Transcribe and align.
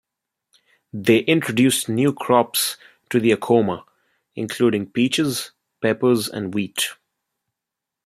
They 0.93 1.19
introduced 1.19 1.87
new 1.87 2.11
crops 2.11 2.75
to 3.11 3.19
the 3.19 3.33
Acoma, 3.33 3.83
including 4.35 4.89
peaches, 4.89 5.51
peppers, 5.79 6.27
and 6.27 6.55
wheat. 6.55 6.87